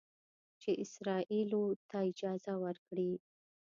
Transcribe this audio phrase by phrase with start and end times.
[0.61, 3.11] چې اسرائیلو ته اجازه ورکړي